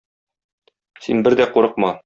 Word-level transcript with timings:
Син 1.07 1.23
бер 1.29 1.39
дә 1.43 1.51
курыкма. 1.59 1.97